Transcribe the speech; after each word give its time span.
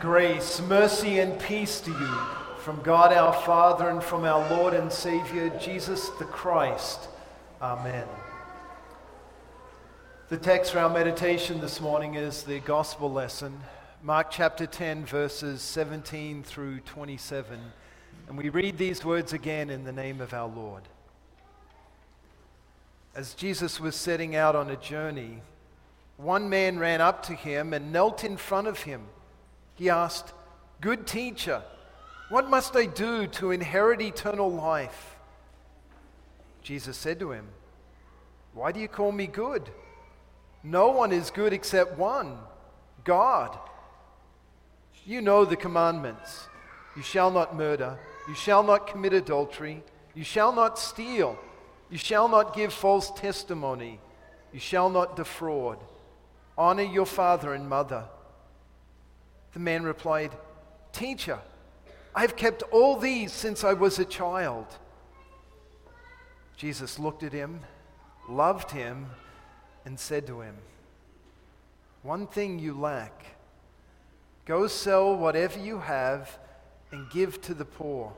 Grace, 0.00 0.62
mercy, 0.62 1.18
and 1.18 1.38
peace 1.38 1.78
to 1.82 1.90
you 1.90 2.18
from 2.60 2.80
God 2.80 3.12
our 3.12 3.34
Father 3.34 3.90
and 3.90 4.02
from 4.02 4.24
our 4.24 4.48
Lord 4.48 4.72
and 4.72 4.90
Savior, 4.90 5.50
Jesus 5.60 6.08
the 6.18 6.24
Christ. 6.24 7.10
Amen. 7.60 8.06
The 10.30 10.38
text 10.38 10.72
for 10.72 10.78
our 10.78 10.88
meditation 10.88 11.60
this 11.60 11.82
morning 11.82 12.14
is 12.14 12.44
the 12.44 12.60
gospel 12.60 13.12
lesson, 13.12 13.60
Mark 14.02 14.30
chapter 14.30 14.64
10, 14.64 15.04
verses 15.04 15.60
17 15.60 16.44
through 16.44 16.80
27. 16.80 17.60
And 18.26 18.38
we 18.38 18.48
read 18.48 18.78
these 18.78 19.04
words 19.04 19.34
again 19.34 19.68
in 19.68 19.84
the 19.84 19.92
name 19.92 20.22
of 20.22 20.32
our 20.32 20.48
Lord. 20.48 20.84
As 23.14 23.34
Jesus 23.34 23.78
was 23.78 23.96
setting 23.96 24.34
out 24.34 24.56
on 24.56 24.70
a 24.70 24.76
journey, 24.76 25.42
one 26.16 26.48
man 26.48 26.78
ran 26.78 27.02
up 27.02 27.22
to 27.24 27.34
him 27.34 27.74
and 27.74 27.92
knelt 27.92 28.24
in 28.24 28.38
front 28.38 28.66
of 28.66 28.84
him. 28.84 29.02
He 29.80 29.88
asked, 29.88 30.34
Good 30.82 31.06
teacher, 31.06 31.62
what 32.28 32.50
must 32.50 32.76
I 32.76 32.84
do 32.84 33.26
to 33.28 33.50
inherit 33.50 34.02
eternal 34.02 34.52
life? 34.52 35.16
Jesus 36.62 36.98
said 36.98 37.18
to 37.20 37.32
him, 37.32 37.46
Why 38.52 38.72
do 38.72 38.80
you 38.80 38.88
call 38.88 39.10
me 39.10 39.26
good? 39.26 39.70
No 40.62 40.90
one 40.90 41.12
is 41.12 41.30
good 41.30 41.54
except 41.54 41.96
one, 41.96 42.36
God. 43.04 43.58
You 45.06 45.22
know 45.22 45.46
the 45.46 45.56
commandments. 45.56 46.46
You 46.94 47.02
shall 47.02 47.30
not 47.30 47.56
murder. 47.56 47.98
You 48.28 48.34
shall 48.34 48.62
not 48.62 48.86
commit 48.86 49.14
adultery. 49.14 49.82
You 50.14 50.24
shall 50.24 50.52
not 50.52 50.78
steal. 50.78 51.38
You 51.88 51.96
shall 51.96 52.28
not 52.28 52.54
give 52.54 52.74
false 52.74 53.10
testimony. 53.12 53.98
You 54.52 54.60
shall 54.60 54.90
not 54.90 55.16
defraud. 55.16 55.78
Honor 56.58 56.82
your 56.82 57.06
father 57.06 57.54
and 57.54 57.66
mother. 57.66 58.04
The 59.52 59.60
man 59.60 59.82
replied, 59.82 60.32
Teacher, 60.92 61.40
I 62.14 62.22
have 62.22 62.36
kept 62.36 62.62
all 62.70 62.96
these 62.96 63.32
since 63.32 63.64
I 63.64 63.72
was 63.72 63.98
a 63.98 64.04
child. 64.04 64.66
Jesus 66.56 66.98
looked 66.98 67.22
at 67.22 67.32
him, 67.32 67.60
loved 68.28 68.70
him, 68.70 69.06
and 69.84 69.98
said 69.98 70.26
to 70.26 70.40
him, 70.40 70.56
One 72.02 72.26
thing 72.26 72.58
you 72.58 72.78
lack. 72.78 73.24
Go 74.44 74.66
sell 74.66 75.16
whatever 75.16 75.58
you 75.58 75.78
have 75.78 76.38
and 76.90 77.08
give 77.10 77.40
to 77.42 77.54
the 77.54 77.64
poor, 77.64 78.12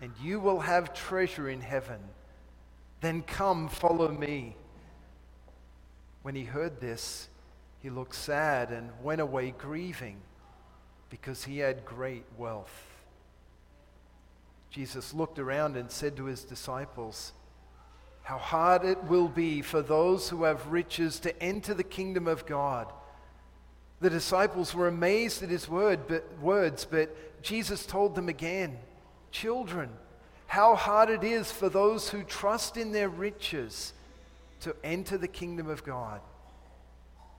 and 0.00 0.12
you 0.22 0.40
will 0.40 0.60
have 0.60 0.94
treasure 0.94 1.48
in 1.48 1.60
heaven. 1.60 2.00
Then 3.00 3.22
come, 3.22 3.68
follow 3.68 4.08
me. 4.08 4.56
When 6.22 6.34
he 6.34 6.44
heard 6.44 6.80
this, 6.80 7.28
he 7.80 7.90
looked 7.90 8.16
sad 8.16 8.70
and 8.70 8.90
went 9.02 9.20
away 9.20 9.54
grieving 9.56 10.16
because 11.10 11.44
he 11.44 11.58
had 11.58 11.84
great 11.84 12.24
wealth. 12.36 12.88
Jesus 14.70 15.14
looked 15.14 15.38
around 15.38 15.76
and 15.76 15.90
said 15.90 16.16
to 16.16 16.24
his 16.24 16.44
disciples, 16.44 17.32
How 18.22 18.38
hard 18.38 18.84
it 18.84 19.02
will 19.04 19.28
be 19.28 19.62
for 19.62 19.80
those 19.80 20.28
who 20.28 20.44
have 20.44 20.66
riches 20.68 21.18
to 21.20 21.42
enter 21.42 21.74
the 21.74 21.84
kingdom 21.84 22.26
of 22.26 22.46
God. 22.46 22.92
The 24.00 24.10
disciples 24.10 24.74
were 24.74 24.88
amazed 24.88 25.42
at 25.42 25.48
his 25.48 25.68
word, 25.68 26.00
but, 26.06 26.24
words, 26.40 26.84
but 26.84 27.42
Jesus 27.42 27.86
told 27.86 28.14
them 28.14 28.28
again, 28.28 28.78
Children, 29.30 29.90
how 30.46 30.74
hard 30.74 31.10
it 31.10 31.24
is 31.24 31.50
for 31.50 31.68
those 31.68 32.10
who 32.10 32.22
trust 32.22 32.76
in 32.76 32.92
their 32.92 33.08
riches 33.08 33.92
to 34.60 34.74
enter 34.84 35.18
the 35.18 35.28
kingdom 35.28 35.68
of 35.68 35.84
God. 35.84 36.20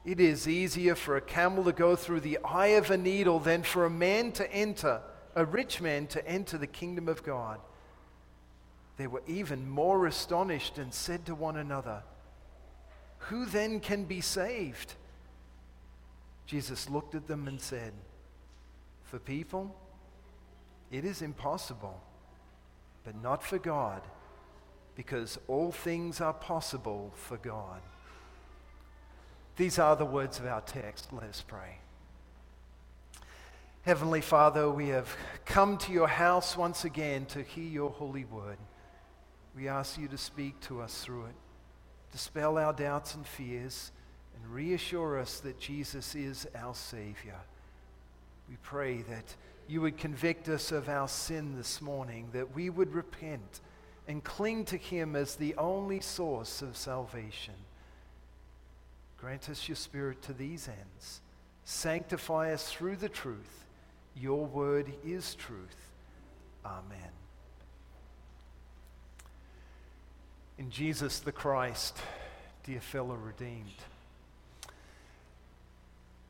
It 0.10 0.20
is 0.20 0.48
easier 0.48 0.96
for 0.96 1.18
a 1.18 1.22
camel 1.22 1.66
to 1.66 1.72
go 1.72 1.96
through 1.96 2.22
the 2.22 2.40
eye 2.44 2.80
of 2.80 2.90
a 2.90 2.98
needle 2.98 3.38
than 3.38 3.62
for 3.62 3.86
a 3.86 3.92
man 3.92 4.32
to 4.32 4.52
enter, 4.52 5.02
a 5.36 5.46
rich 5.46 5.82
man 5.82 6.08
to 6.08 6.28
enter 6.28 6.58
the 6.58 6.66
kingdom 6.66 7.08
of 7.08 7.22
God. 7.22 7.60
They 8.98 9.06
were 9.06 9.22
even 9.28 9.70
more 9.70 10.08
astonished 10.08 10.80
and 10.80 10.92
said 10.92 11.28
to 11.28 11.36
one 11.36 11.58
another, 11.58 12.02
Who 13.28 13.46
then 13.46 13.80
can 13.80 14.06
be 14.06 14.20
saved? 14.20 14.96
Jesus 16.48 16.90
looked 16.90 17.14
at 17.14 17.28
them 17.28 17.48
and 17.48 17.62
said, 17.62 17.94
For 19.04 19.20
people, 19.20 19.76
it 20.92 21.06
is 21.06 21.22
impossible, 21.22 22.02
but 23.04 23.14
not 23.22 23.44
for 23.44 23.60
God, 23.60 24.02
because 24.96 25.38
all 25.48 25.72
things 25.72 26.20
are 26.20 26.34
possible 26.34 27.14
for 27.16 27.38
God. 27.38 27.82
These 29.60 29.78
are 29.78 29.98
the 29.98 30.06
words 30.06 30.40
of 30.40 30.46
our 30.46 30.62
text. 30.62 31.12
Let 31.12 31.24
us 31.24 31.44
pray. 31.46 31.80
Heavenly 33.82 34.22
Father, 34.22 34.72
we 34.72 34.88
have 34.88 35.14
come 35.44 35.78
to 35.80 35.92
your 35.92 36.08
house 36.08 36.56
once 36.56 36.86
again 36.86 37.26
to 37.26 37.44
hear 37.44 37.66
your 37.68 37.90
holy 37.90 38.24
word. 38.24 38.56
We 39.54 39.68
ask 39.68 40.00
you 40.00 40.08
to 40.08 40.18
speak 40.18 40.58
to 40.62 40.80
us 40.80 41.04
through 41.04 41.26
it, 41.26 41.36
dispel 42.14 42.58
our 42.58 42.72
doubts 42.72 43.16
and 43.16 43.28
fears, 43.28 43.92
and 44.34 44.50
reassure 44.50 45.20
us 45.20 45.42
that 45.42 45.60
Jesus 45.60 46.16
is 46.16 46.48
our 46.56 46.74
Savior. 46.74 47.42
We 48.50 48.56
pray 48.64 49.02
that 49.10 49.36
you 49.68 49.82
would 49.82 49.98
convict 49.98 50.48
us 50.48 50.72
of 50.72 50.88
our 50.88 51.10
sin 51.10 51.58
this 51.58 51.82
morning, 51.82 52.30
that 52.32 52.56
we 52.56 52.70
would 52.70 52.94
repent 52.94 53.60
and 54.08 54.24
cling 54.24 54.64
to 54.66 54.78
him 54.78 55.18
as 55.18 55.36
the 55.36 55.54
only 55.58 56.00
source 56.00 56.62
of 56.62 56.78
salvation. 56.78 57.56
Grant 59.20 59.50
us 59.50 59.68
your 59.68 59.76
Spirit 59.76 60.22
to 60.24 60.34
these 60.34 60.68
ends. 60.68 61.22
Sanctify 61.66 62.54
us 62.54 62.72
through 62.72 62.96
the 62.96 63.10
truth. 63.10 63.66
Your 64.16 64.46
word 64.46 64.92
is 65.06 65.36
truth. 65.36 65.92
Amen. 66.66 67.12
In 70.58 70.70
Jesus 70.70 71.20
the 71.20 71.32
Christ, 71.32 71.98
dear 72.64 72.82
fellow 72.82 73.16
redeemed. 73.16 73.68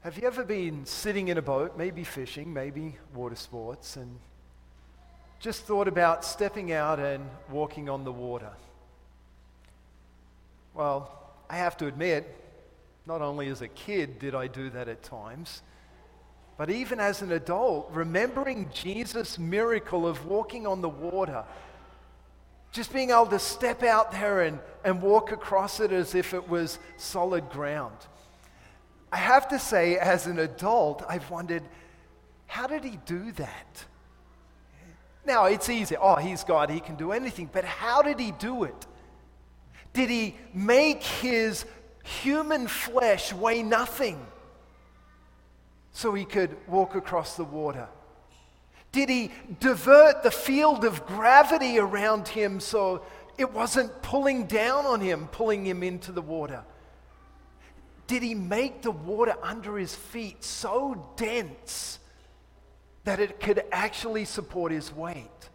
Have 0.01 0.17
you 0.17 0.25
ever 0.27 0.44
been 0.44 0.85
sitting 0.85 1.27
in 1.27 1.38
a 1.38 1.41
boat, 1.41 1.77
maybe 1.77 2.03
fishing, 2.03 2.53
maybe 2.53 2.95
water 3.13 3.35
sports, 3.35 3.97
and 3.97 4.17
just 5.39 5.63
thought 5.63 5.88
about 5.88 6.23
stepping 6.23 6.71
out 6.71 7.00
and 7.00 7.29
walking 7.50 7.89
on 7.89 8.03
the 8.03 8.11
water? 8.11 8.51
Well, 10.73 11.11
I 11.50 11.57
have 11.57 11.75
to 11.77 11.88
admit, 11.88 12.33
not 13.09 13.24
only 13.24 13.47
as 13.47 13.64
a 13.64 13.68
kid 13.68 14.20
did 14.20 14.36
I 14.36 14.46
do 14.46 14.70
that 14.70 14.88
at 14.88 15.02
times, 15.02 15.64
but 16.58 16.70
even 16.70 17.00
as 17.00 17.24
an 17.24 17.31
adult, 17.31 17.90
remembering 17.92 18.70
Jesus' 18.72 19.40
miracle 19.40 20.06
of 20.06 20.28
walking 20.28 20.68
on 20.68 20.81
the 20.81 20.90
water, 20.90 21.44
just 22.72 22.94
being 22.94 23.09
able 23.09 23.25
to 23.25 23.40
step 23.40 23.81
out 23.81 24.12
there 24.12 24.42
and, 24.42 24.59
and 24.86 25.02
walk 25.02 25.31
across 25.31 25.80
it 25.80 25.92
as 25.92 26.14
if 26.14 26.36
it 26.36 26.48
was 26.48 26.78
solid 26.98 27.50
ground. 27.50 27.98
I 29.12 29.18
have 29.18 29.48
to 29.48 29.58
say, 29.58 29.98
as 29.98 30.28
an 30.28 30.38
adult, 30.38 31.03
I've 31.09 31.31
wondered, 31.31 31.64
how 32.46 32.68
did 32.68 32.84
he 32.84 33.00
do 33.08 33.31
that? 33.31 33.86
Now, 35.25 35.46
it's 35.46 35.68
easy. 35.68 35.96
Oh, 35.98 36.18
he's 36.18 36.44
God, 36.44 36.69
he 36.69 36.80
can 36.80 36.96
do 36.96 37.12
anything. 37.12 37.50
But 37.52 37.66
how 37.66 38.03
did 38.03 38.19
he 38.19 38.34
do 38.34 38.66
it? 38.66 38.86
Did 39.94 40.12
he 40.12 40.36
make 40.53 41.02
his 41.02 41.66
human 42.09 42.68
flesh 42.68 43.31
weigh 43.31 43.62
nothing 43.64 44.25
so 45.92 46.14
he 46.14 46.25
could 46.25 46.56
walk 46.68 46.96
across 46.96 47.36
the 47.36 47.44
water? 47.44 47.88
Did 48.92 49.09
he 49.09 49.31
divert 49.59 50.24
the 50.24 50.31
field 50.31 50.84
of 50.84 51.06
gravity 51.06 51.78
around 51.78 52.28
him 52.28 52.59
so 52.59 53.03
it 53.38 53.53
wasn't 53.53 54.02
pulling 54.02 54.46
down 54.46 54.86
on 54.86 55.00
him, 55.02 55.28
pulling 55.28 55.66
him 55.66 55.84
into 55.84 56.12
the 56.12 56.22
water? 56.22 56.63
Did 58.07 58.24
he 58.24 58.33
make 58.33 58.81
the 58.81 58.92
water 58.92 59.36
under 59.44 59.78
his 59.78 59.94
feet 59.94 60.44
so 60.44 61.13
dense 61.16 62.00
that 63.04 63.19
it 63.19 63.39
could 63.39 63.63
actually 63.72 64.25
support 64.25 64.72
his 64.72 64.92
weight? 64.92 65.50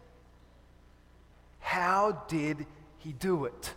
How 1.59 2.23
did 2.29 2.65
he 2.99 3.11
do 3.11 3.45
it? 3.45 3.73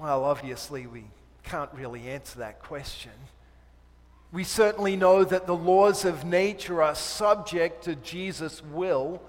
Well, 0.00 0.24
obviously, 0.24 0.86
we 0.86 1.04
can't 1.42 1.70
really 1.74 2.08
answer 2.08 2.38
that 2.38 2.62
question. 2.62 3.12
We 4.32 4.44
certainly 4.44 4.96
know 4.96 5.24
that 5.24 5.46
the 5.46 5.54
laws 5.54 6.06
of 6.06 6.24
nature 6.24 6.82
are 6.82 6.94
subject 6.94 7.84
to 7.84 7.96
Jesus' 7.96 8.64
will. 8.64 9.20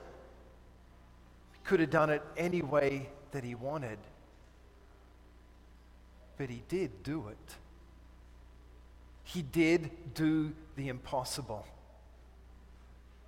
He 1.52 1.60
could 1.66 1.82
have 1.82 1.90
done 1.90 2.10
it 2.10 2.22
any 2.38 2.62
way 2.62 3.10
that 3.32 3.44
he 3.44 3.54
wanted, 3.54 3.98
but 6.38 6.50
he 6.50 6.64
did 6.70 7.04
do 7.04 7.28
it. 7.28 7.56
He 9.26 9.42
did 9.42 9.92
do 10.14 10.54
the 10.78 10.88
impossible. 10.88 11.68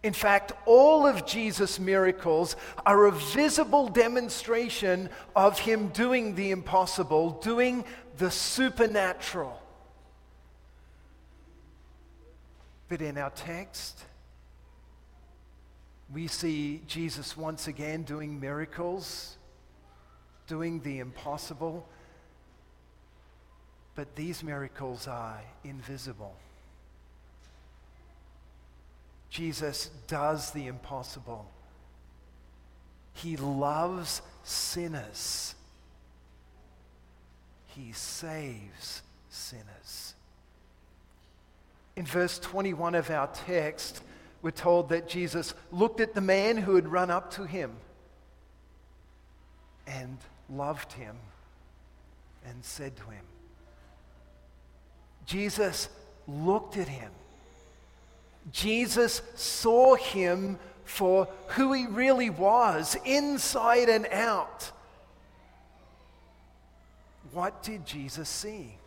In 0.03 0.11
fact, 0.11 0.51
all 0.65 1.07
of 1.07 1.25
Jesus' 1.25 1.79
miracles 1.79 2.57
are 2.85 3.05
a 3.05 3.11
visible 3.11 3.87
demonstration 3.87 5.09
of 5.33 5.57
him 5.57 5.87
doing 5.89 6.35
the 6.35 6.51
impossible, 6.51 7.31
doing 7.41 7.85
the 8.17 8.29
supernatural. 8.29 9.61
But 12.89 13.01
in 13.01 13.17
our 13.17 13.29
text, 13.29 14.03
we 16.13 16.27
see 16.27 16.81
Jesus 16.85 17.37
once 17.37 17.67
again 17.67 18.03
doing 18.03 18.39
miracles, 18.41 19.37
doing 20.47 20.81
the 20.81 20.99
impossible. 20.99 21.87
But 23.95 24.15
these 24.15 24.43
miracles 24.43 25.07
are 25.07 25.39
invisible. 25.63 26.35
Jesus 29.33 29.89
does 30.05 30.51
the 30.51 30.67
impossible. 30.67 31.49
He 33.13 33.35
loves 33.35 34.21
sinners. 34.43 35.55
He 37.65 37.93
saves 37.93 39.01
sinners. 39.29 40.13
In 41.95 42.05
verse 42.05 42.37
21 42.37 42.93
of 42.93 43.09
our 43.09 43.25
text, 43.25 44.03
we're 44.43 44.51
told 44.51 44.89
that 44.89 45.09
Jesus 45.09 45.55
looked 45.71 45.99
at 45.99 46.13
the 46.13 46.21
man 46.21 46.55
who 46.55 46.75
had 46.75 46.87
run 46.87 47.09
up 47.09 47.31
to 47.31 47.45
him 47.45 47.71
and 49.87 50.19
loved 50.47 50.93
him 50.93 51.15
and 52.45 52.63
said 52.63 52.95
to 52.97 53.03
him, 53.05 53.25
Jesus 55.25 55.89
looked 56.27 56.77
at 56.77 56.87
him. 56.87 57.09
Jesus 58.51 59.21
saw 59.35 59.95
him 59.95 60.59
for 60.83 61.27
who 61.47 61.73
he 61.73 61.87
really 61.87 62.29
was, 62.29 62.95
inside 63.05 63.89
and 63.89 64.05
out. 64.07 64.71
What 67.31 67.63
did 67.63 67.85
Jesus 67.85 68.29
see? 68.29 68.77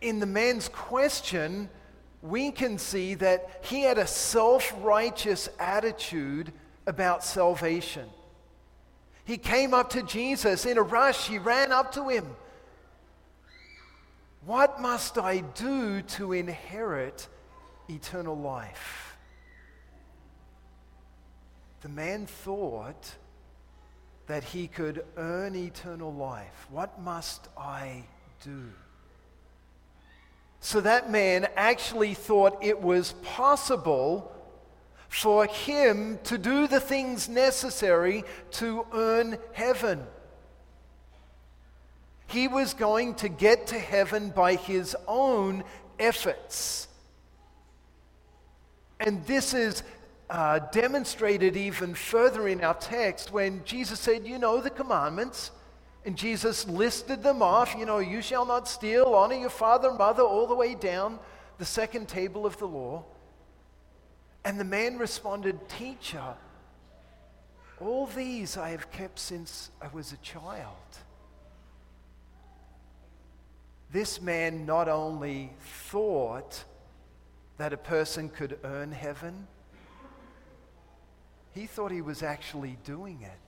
In 0.00 0.20
the 0.20 0.26
man's 0.26 0.68
question, 0.68 1.68
we 2.22 2.50
can 2.50 2.78
see 2.78 3.14
that 3.14 3.62
he 3.62 3.82
had 3.82 3.98
a 3.98 4.06
self 4.06 4.72
righteous 4.80 5.48
attitude 5.58 6.52
about 6.86 7.24
salvation. 7.24 8.08
He 9.24 9.38
came 9.38 9.74
up 9.74 9.90
to 9.90 10.02
Jesus 10.02 10.66
in 10.66 10.78
a 10.78 10.82
rush, 10.82 11.28
he 11.28 11.38
ran 11.38 11.72
up 11.72 11.92
to 11.92 12.08
him. 12.08 12.26
What 14.44 14.80
must 14.80 15.18
I 15.18 15.40
do 15.40 16.00
to 16.02 16.32
inherit 16.32 17.28
eternal 17.88 18.36
life? 18.36 19.16
The 21.80 21.88
man 21.88 22.26
thought 22.26 23.16
that 24.26 24.44
he 24.44 24.66
could 24.66 25.04
earn 25.16 25.54
eternal 25.54 26.12
life. 26.12 26.66
What 26.70 27.00
must 27.00 27.48
I 27.56 28.04
do? 28.44 28.70
So 30.60 30.80
that 30.80 31.10
man 31.10 31.48
actually 31.56 32.14
thought 32.14 32.62
it 32.62 32.80
was 32.80 33.12
possible 33.22 34.32
for 35.08 35.46
him 35.46 36.18
to 36.24 36.36
do 36.36 36.66
the 36.66 36.80
things 36.80 37.28
necessary 37.28 38.24
to 38.52 38.86
earn 38.92 39.38
heaven. 39.52 40.04
He 42.26 42.46
was 42.48 42.74
going 42.74 43.14
to 43.16 43.28
get 43.28 43.68
to 43.68 43.78
heaven 43.78 44.30
by 44.30 44.56
his 44.56 44.94
own 45.06 45.64
efforts. 45.98 46.88
And 49.00 49.24
this 49.26 49.54
is 49.54 49.82
uh, 50.30 50.58
demonstrated 50.72 51.56
even 51.56 51.94
further 51.94 52.48
in 52.48 52.62
our 52.62 52.74
text 52.74 53.32
when 53.32 53.64
Jesus 53.64 54.00
said, 54.00 54.26
You 54.26 54.38
know 54.38 54.60
the 54.60 54.70
commandments. 54.70 55.50
And 56.04 56.16
Jesus 56.16 56.66
listed 56.66 57.22
them 57.22 57.42
off. 57.42 57.74
You 57.76 57.84
know, 57.84 57.98
you 57.98 58.22
shall 58.22 58.46
not 58.46 58.66
steal, 58.66 59.06
honor 59.14 59.34
your 59.34 59.50
father 59.50 59.88
and 59.88 59.98
mother, 59.98 60.22
all 60.22 60.46
the 60.46 60.54
way 60.54 60.74
down 60.74 61.18
the 61.58 61.64
second 61.64 62.08
table 62.08 62.46
of 62.46 62.56
the 62.58 62.66
law. 62.66 63.04
And 64.44 64.58
the 64.58 64.64
man 64.64 64.96
responded, 64.96 65.68
Teacher, 65.68 66.34
all 67.80 68.06
these 68.06 68.56
I 68.56 68.70
have 68.70 68.90
kept 68.90 69.18
since 69.18 69.70
I 69.82 69.88
was 69.88 70.12
a 70.12 70.16
child. 70.18 70.76
This 73.90 74.20
man 74.20 74.66
not 74.66 74.88
only 74.88 75.52
thought 75.60 76.64
that 77.58 77.72
a 77.72 77.76
person 77.76 78.28
could 78.28 78.58
earn 78.64 78.92
heaven, 78.92 79.46
he 81.54 81.66
thought 81.66 81.92
he 81.92 82.02
was 82.02 82.22
actually 82.22 82.78
doing 82.84 83.20
it 83.22 83.38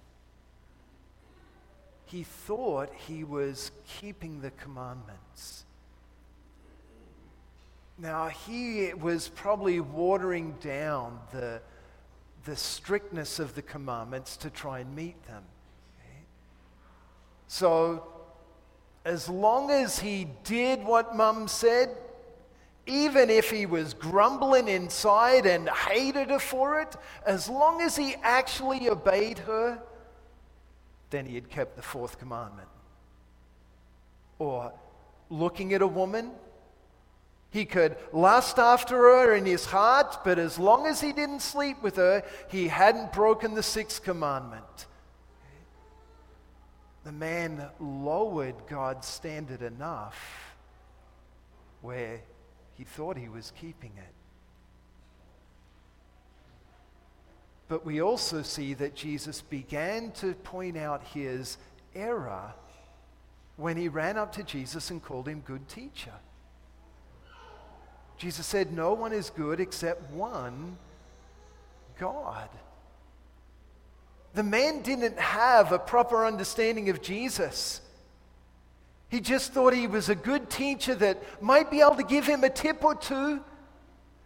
he 2.11 2.25
thought 2.25 2.91
he 3.07 3.23
was 3.23 3.71
keeping 3.87 4.41
the 4.41 4.51
commandments. 4.51 5.65
Now, 7.99 8.29
he 8.29 8.93
was 8.95 9.29
probably 9.29 9.79
watering 9.79 10.57
down 10.61 11.21
the, 11.33 11.61
the 12.45 12.57
strictness 12.57 13.39
of 13.39 13.55
the 13.55 13.63
commandments 13.63 14.37
to 14.39 14.51
try 14.51 14.81
and 14.81 14.97
meet 14.97 15.23
them. 15.27 15.45
Okay? 16.01 16.25
So, 17.47 18.09
as 19.05 19.29
long 19.29 19.71
as 19.71 20.01
he 20.01 20.27
did 20.43 20.83
what 20.83 21.15
mum 21.15 21.47
said, 21.47 21.91
even 22.87 23.31
if 23.31 23.51
he 23.51 23.67
was 23.67 23.95
grumbling 23.95 24.69
inside 24.69 25.47
and 25.47 25.69
hated 25.69 26.31
her 26.31 26.39
for 26.39 26.81
it, 26.81 26.97
as 27.27 27.49
long 27.49 27.81
as 27.81 27.97
he 27.97 28.17
actually 28.23 28.89
obeyed 28.89 29.39
her, 29.39 29.83
then 31.11 31.27
he 31.27 31.35
had 31.35 31.51
kept 31.51 31.77
the 31.77 31.83
fourth 31.83 32.19
commandment. 32.19 32.69
Or 34.39 34.73
looking 35.29 35.73
at 35.75 35.83
a 35.83 35.87
woman, 35.87 36.33
he 37.51 37.65
could 37.65 37.97
lust 38.13 38.59
after 38.59 38.97
her 38.97 39.35
in 39.35 39.45
his 39.45 39.67
heart, 39.67 40.19
but 40.25 40.39
as 40.39 40.59
long 40.59 40.87
as 40.87 41.01
he 41.01 41.13
didn't 41.13 41.41
sleep 41.41 41.83
with 41.83 41.97
her, 41.97 42.23
he 42.49 42.69
hadn't 42.69 43.13
broken 43.13 43.55
the 43.55 43.63
sixth 43.63 44.03
commandment. 44.03 44.87
The 47.05 47.13
man 47.13 47.69
lowered 47.81 48.55
God's 48.69 49.07
standard 49.07 49.63
enough 49.63 50.51
where 51.81 52.21
he 52.81 52.85
thought 52.85 53.19
he 53.19 53.29
was 53.29 53.53
keeping 53.61 53.93
it. 53.99 54.15
But 57.69 57.85
we 57.85 58.01
also 58.01 58.41
see 58.41 58.73
that 58.73 58.95
Jesus 58.95 59.43
began 59.43 60.13
to 60.13 60.33
point 60.33 60.79
out 60.79 61.05
his 61.09 61.59
error 61.95 62.55
when 63.59 63.77
he 63.77 63.89
ran 63.89 64.17
up 64.17 64.33
to 64.37 64.43
Jesus 64.43 64.91
and 64.91 65.03
called 65.03 65.29
him 65.29 65.41
good 65.41 65.69
teacher. 65.69 66.15
Jesus 68.17 68.47
said, 68.47 68.73
No 68.73 68.95
one 68.95 69.13
is 69.13 69.29
good 69.29 69.61
except 69.61 70.11
one, 70.11 70.79
God. 71.99 72.49
The 74.33 74.43
man 74.43 74.81
didn't 74.81 75.19
have 75.19 75.73
a 75.73 75.79
proper 75.79 76.25
understanding 76.25 76.89
of 76.89 77.03
Jesus. 77.03 77.83
He 79.11 79.21
just 79.21 79.53
thought 79.53 79.75
he 79.75 79.89
was 79.89 80.09
a 80.09 80.15
good 80.15 80.49
teacher 80.49 80.95
that 80.95 81.43
might 81.43 81.69
be 81.69 81.81
able 81.81 81.97
to 81.97 82.05
give 82.05 82.25
him 82.27 82.45
a 82.45 82.49
tip 82.49 82.85
or 82.85 82.95
two 82.95 83.41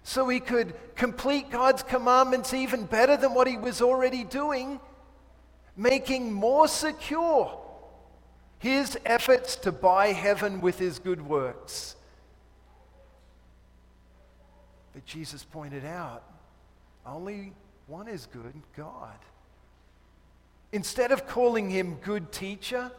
so 0.03 0.29
he 0.29 0.41
could 0.41 0.75
complete 0.95 1.51
God's 1.51 1.83
commandments 1.83 2.53
even 2.53 2.85
better 2.85 3.17
than 3.17 3.33
what 3.33 3.47
he 3.47 3.57
was 3.57 3.81
already 3.81 4.25
doing, 4.25 4.79
making 5.75 6.31
more 6.31 6.69
secure 6.69 7.59
his 8.59 8.99
efforts 9.07 9.57
to 9.57 9.73
buy 9.73 10.09
heaven 10.09 10.61
with 10.61 10.79
his 10.79 10.99
good 10.99 11.27
works. 11.27 11.97
But 14.93 15.07
Jesus 15.07 15.45
pointed 15.45 15.87
out 15.87 16.25
only 17.07 17.55
one 17.87 18.07
is 18.07 18.27
good 18.27 18.55
God. 18.77 19.19
Instead 20.73 21.11
of 21.11 21.27
calling 21.27 21.71
him 21.71 21.97
good 22.03 22.33
teacher, 22.33 22.91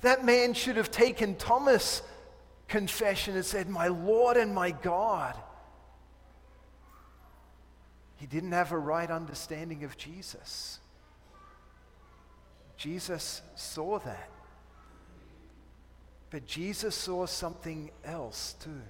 that 0.00 0.24
man 0.24 0.54
should 0.54 0.76
have 0.76 0.90
taken 0.90 1.34
Thomas' 1.36 2.02
confession 2.68 3.34
and 3.36 3.44
said, 3.44 3.68
My 3.68 3.88
Lord 3.88 4.36
and 4.36 4.54
my 4.54 4.70
God. 4.70 5.36
He 8.16 8.26
didn't 8.26 8.52
have 8.52 8.72
a 8.72 8.78
right 8.78 9.10
understanding 9.10 9.84
of 9.84 9.96
Jesus. 9.96 10.78
Jesus 12.76 13.42
saw 13.56 13.98
that. 13.98 14.30
But 16.30 16.46
Jesus 16.46 16.94
saw 16.94 17.26
something 17.26 17.90
else 18.04 18.54
too. 18.62 18.80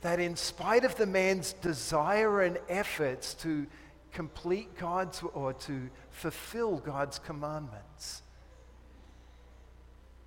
That 0.00 0.18
in 0.18 0.34
spite 0.34 0.84
of 0.84 0.96
the 0.96 1.06
man's 1.06 1.52
desire 1.52 2.42
and 2.42 2.58
efforts 2.68 3.34
to 3.34 3.66
complete 4.12 4.76
God's 4.76 5.22
or 5.34 5.52
to 5.52 5.88
fulfill 6.10 6.78
God's 6.78 7.20
commandments, 7.20 8.23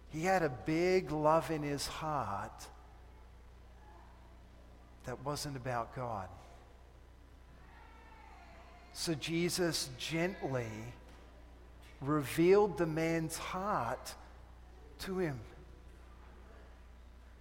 he 0.10 0.22
had 0.22 0.44
a 0.44 0.50
big 0.50 1.12
love 1.12 1.52
in 1.52 1.64
his 1.64 1.88
heart 1.88 2.68
that 5.06 5.24
wasn't 5.26 5.56
about 5.56 5.96
God. 5.96 6.28
So 8.94 9.14
Jesus 9.14 9.90
gently 9.98 10.68
revealed 12.02 12.78
the 12.78 12.86
man's 12.86 13.38
heart 13.38 14.16
to 15.00 15.20
him. 15.20 15.40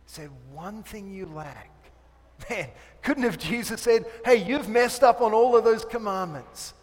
He 0.05 0.13
said, 0.13 0.31
One 0.53 0.83
thing 0.83 1.13
you 1.13 1.27
lack. 1.27 1.71
Man, 2.51 2.69
couldn't 3.03 3.23
have 3.23 3.39
Jesus 3.39 3.81
said, 3.81 4.05
Hey, 4.25 4.45
you've 4.47 4.69
messed 4.69 5.03
up 5.03 5.21
on 5.21 5.33
all 5.33 5.57
of 5.57 5.65
those 5.65 5.85
commandments? 5.85 6.75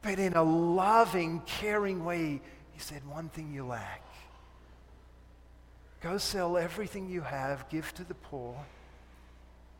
But 0.00 0.18
in 0.18 0.34
a 0.34 0.42
loving, 0.42 1.42
caring 1.46 2.04
way, 2.04 2.40
said, 2.82 3.06
One 3.08 3.28
thing 3.28 3.52
you 3.52 3.64
lack. 3.64 4.02
Go 6.00 6.18
sell 6.18 6.56
everything 6.56 7.08
you 7.08 7.20
have, 7.20 7.68
give 7.68 7.94
to 7.94 8.04
the 8.04 8.14
poor, 8.14 8.56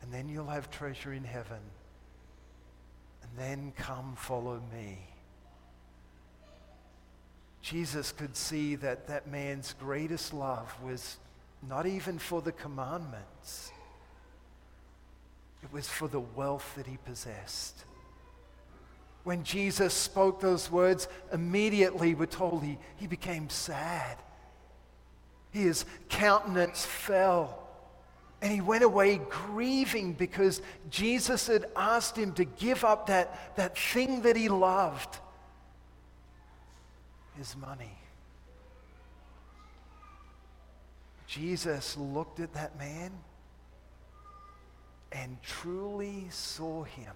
and 0.01 0.11
then 0.13 0.29
you'll 0.29 0.47
have 0.47 0.71
treasure 0.71 1.11
in 1.11 1.25
heaven. 1.25 1.59
And 3.21 3.31
then 3.37 3.73
come 3.75 4.15
follow 4.15 4.61
me. 4.73 4.99
Jesus 7.61 8.11
could 8.11 8.35
see 8.35 8.75
that 8.75 9.07
that 9.07 9.27
man's 9.27 9.73
greatest 9.79 10.33
love 10.33 10.73
was 10.83 11.17
not 11.67 11.85
even 11.85 12.19
for 12.19 12.41
the 12.41 12.51
commandments, 12.51 13.71
it 15.61 15.71
was 15.71 15.87
for 15.87 16.09
the 16.09 16.19
wealth 16.19 16.73
that 16.75 16.87
he 16.87 16.97
possessed. 17.05 17.85
When 19.23 19.43
Jesus 19.43 19.93
spoke 19.93 20.41
those 20.41 20.69
words, 20.69 21.07
immediately 21.31 22.13
we're 22.13 22.25
told 22.25 22.63
he, 22.63 22.77
he 22.97 23.07
became 23.07 23.49
sad. 23.49 24.17
His 25.51 25.85
countenance 26.09 26.85
fell. 26.85 27.59
And 28.41 28.51
he 28.51 28.59
went 28.59 28.83
away 28.83 29.21
grieving 29.29 30.13
because 30.13 30.61
Jesus 30.89 31.47
had 31.47 31.67
asked 31.77 32.17
him 32.17 32.33
to 32.33 32.43
give 32.43 32.83
up 32.83 33.07
that, 33.07 33.55
that 33.55 33.77
thing 33.77 34.23
that 34.23 34.35
he 34.35 34.49
loved 34.49 35.17
his 37.37 37.55
money. 37.55 37.95
Jesus 41.25 41.95
looked 41.97 42.41
at 42.41 42.53
that 42.53 42.77
man 42.77 43.11
and 45.13 45.37
truly 45.41 46.27
saw 46.29 46.83
him. 46.83 47.13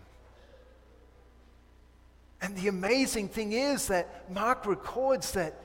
And 2.41 2.56
the 2.56 2.67
amazing 2.67 3.29
thing 3.29 3.51
is 3.51 3.88
that 3.88 4.32
Mark 4.32 4.65
records 4.65 5.32
that 5.32 5.60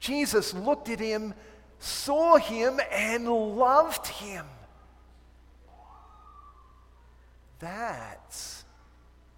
Jesus 0.00 0.54
looked 0.54 0.88
at 0.88 1.00
him, 1.00 1.34
saw 1.78 2.36
him, 2.36 2.80
and 2.90 3.28
loved 3.28 4.06
him. 4.06 4.46
That's 7.58 8.64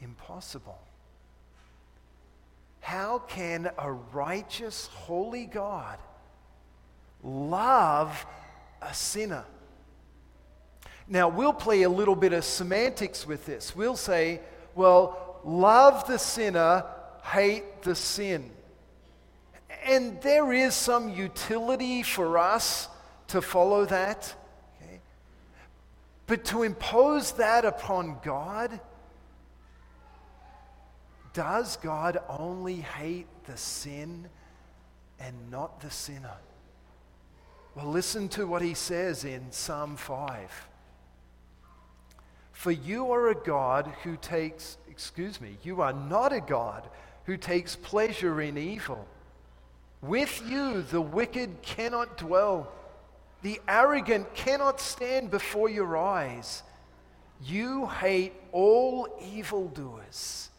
impossible. 0.00 0.78
How 2.80 3.18
can 3.18 3.70
a 3.78 3.92
righteous, 3.92 4.86
holy 4.86 5.46
God 5.46 5.98
love 7.22 8.26
a 8.82 8.94
sinner? 8.94 9.44
Now, 11.08 11.28
we'll 11.28 11.52
play 11.52 11.82
a 11.82 11.88
little 11.88 12.14
bit 12.14 12.32
of 12.32 12.44
semantics 12.44 13.26
with 13.26 13.44
this. 13.44 13.74
We'll 13.74 13.96
say, 13.96 14.40
well, 14.74 15.29
love 15.44 16.06
the 16.06 16.18
sinner, 16.18 16.84
hate 17.22 17.82
the 17.82 17.94
sin. 17.94 18.50
And 19.84 20.20
there 20.20 20.52
is 20.52 20.74
some 20.74 21.08
utility 21.08 22.02
for 22.02 22.38
us 22.38 22.88
to 23.28 23.40
follow 23.40 23.84
that. 23.86 24.34
Okay? 24.82 25.00
But 26.26 26.44
to 26.46 26.62
impose 26.62 27.32
that 27.32 27.64
upon 27.64 28.18
God, 28.22 28.78
does 31.32 31.76
God 31.76 32.18
only 32.28 32.76
hate 32.76 33.28
the 33.44 33.56
sin 33.56 34.28
and 35.18 35.50
not 35.50 35.80
the 35.80 35.90
sinner? 35.90 36.36
Well, 37.74 37.86
listen 37.86 38.28
to 38.30 38.46
what 38.46 38.62
he 38.62 38.74
says 38.74 39.24
in 39.24 39.52
Psalm 39.52 39.96
5. 39.96 40.69
For 42.60 42.70
you 42.70 43.10
are 43.12 43.28
a 43.28 43.34
God 43.34 43.92
who 44.02 44.16
takes, 44.16 44.76
excuse 44.90 45.40
me, 45.40 45.56
you 45.62 45.80
are 45.80 45.92
not 45.92 46.32
a 46.32 46.40
God 46.40 46.88
who 47.24 47.36
takes 47.36 47.76
pleasure 47.76 48.40
in 48.40 48.58
evil. 48.58 49.06
With 50.02 50.42
you, 50.46 50.82
the 50.82 51.00
wicked 51.00 51.62
cannot 51.62 52.18
dwell, 52.18 52.72
the 53.42 53.60
arrogant 53.68 54.34
cannot 54.34 54.80
stand 54.80 55.30
before 55.30 55.68
your 55.68 55.96
eyes. 55.96 56.62
You 57.42 57.86
hate 57.86 58.34
all 58.52 59.08
evildoers 59.32 60.50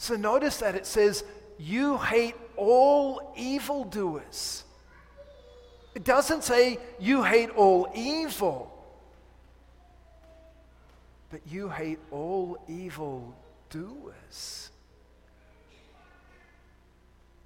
so 0.00 0.16
notice 0.16 0.56
that 0.60 0.74
it 0.74 0.86
says, 0.86 1.24
You 1.58 1.98
hate 1.98 2.34
all 2.56 3.34
evildoers. 3.36 4.64
It 5.94 6.04
doesn't 6.04 6.42
say 6.42 6.78
you 6.98 7.22
hate 7.22 7.50
all 7.50 7.92
evil, 7.94 8.79
but 11.30 11.40
you 11.48 11.68
hate 11.68 11.98
all 12.10 12.58
evil 12.68 13.34
doers. 13.70 14.70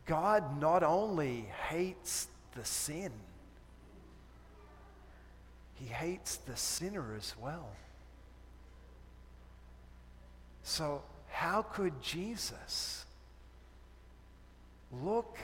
God 0.07 0.61
not 0.61 0.83
only 0.83 1.47
hates 1.69 2.29
the 2.55 2.64
sin, 2.64 3.12
he 5.75 5.87
hates 5.87 6.37
the 6.37 6.57
sinner 6.57 7.14
as 7.17 7.35
well. 7.41 7.69
So 10.62 11.03
how 11.29 11.62
could 11.62 12.00
Jesus 12.00 13.05
look 15.03 15.38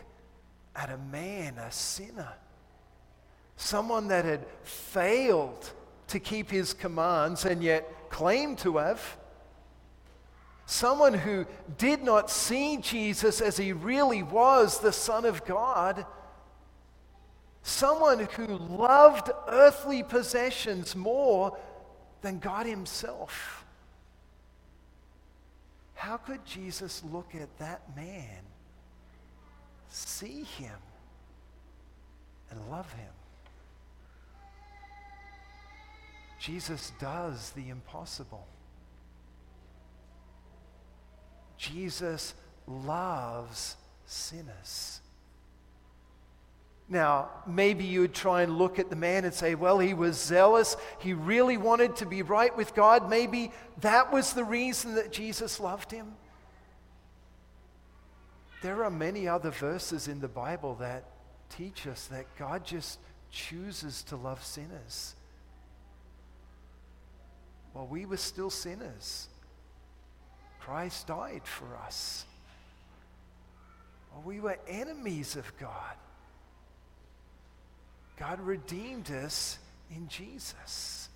at 0.75 0.91
a 0.91 0.97
man, 0.97 1.59
a 1.59 1.71
sinner, 1.73 2.33
someone 3.57 4.09
that 4.09 4.25
had 4.25 4.47
failed 4.63 5.71
to 6.11 6.21
keep 6.21 6.51
his 6.51 6.73
commands 6.75 7.45
and 7.45 7.63
yet 7.63 8.11
claimed 8.11 8.59
to 8.59 8.77
have? 8.77 9.17
Someone 10.67 11.15
who 11.15 11.47
did 11.79 12.05
not 12.05 12.31
see 12.31 12.77
Jesus 12.77 13.41
as 13.41 13.57
he 13.57 13.73
really 13.73 14.23
was, 14.23 14.79
the 14.79 14.93
Son 14.93 15.25
of 15.25 15.45
God. 15.45 16.07
Someone 17.63 18.21
who 18.37 18.47
loved 18.47 19.31
earthly 19.49 20.03
possessions 20.03 20.95
more 20.95 21.59
than 22.23 22.39
God 22.39 22.67
Himself. 22.67 23.65
How 25.95 26.17
could 26.17 26.45
Jesus 26.47 27.03
look 27.13 27.35
at 27.35 27.59
that 27.59 27.83
man, 27.95 28.41
see 29.89 30.45
him, 30.45 30.79
and 32.51 32.71
love 32.71 32.91
him? 32.95 33.13
Jesus 36.41 36.93
does 36.99 37.51
the 37.51 37.69
impossible. 37.69 38.47
Jesus 41.59 42.33
loves 42.67 43.77
sinners. 44.07 45.03
Now, 46.89 47.29
maybe 47.47 47.85
you 47.85 48.01
would 48.01 48.15
try 48.15 48.43
and 48.43 48.57
look 48.57 48.79
at 48.79 48.89
the 48.89 48.97
man 48.97 49.27
and 49.27 49.35
say, 49.35 49.55
well, 49.55 49.79
he 49.79 49.93
was 49.93 50.19
zealous. 50.19 50.77
He 50.99 51.13
really 51.13 51.59
wanted 51.59 51.97
to 51.97 52.07
be 52.07 52.23
right 52.23 52.57
with 52.57 52.75
God. 52.75 53.11
Maybe 53.11 53.53
that 53.83 54.11
was 54.11 54.33
the 54.33 54.43
reason 54.43 54.95
that 54.95 55.13
Jesus 55.13 55.61
loved 55.61 55.93
him. 55.93 56.15
There 58.63 58.83
are 58.83 58.91
many 58.91 59.29
other 59.29 59.51
verses 59.51 60.09
in 60.09 60.21
the 60.21 60.29
Bible 60.29 60.77
that 60.81 61.05
teach 61.51 61.87
us 61.87 62.07
that 62.07 62.25
God 62.39 62.65
just 62.65 62.99
chooses 63.31 64.03
to 64.05 64.17
love 64.17 64.43
sinners. 64.43 65.15
While 67.73 67.87
we 67.87 68.05
were 68.07 68.17
still 68.17 68.51
sinners, 68.51 69.29
Christ 70.61 71.07
died 71.07 71.43
for 71.45 71.77
us. 71.87 72.25
While 74.13 74.23
we 74.23 74.41
were 74.41 74.59
enemies 74.69 75.37
of 75.37 75.57
God, 75.59 75.95
God 78.19 78.41
redeemed 78.41 79.11
us 79.11 79.59
in 79.91 80.09
Jesus. 80.09 81.09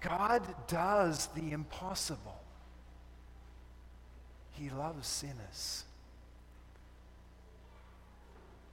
God 0.00 0.42
does 0.68 1.28
the 1.34 1.52
impossible. 1.52 2.40
He 4.52 4.70
loves 4.70 5.06
sinners. 5.06 5.84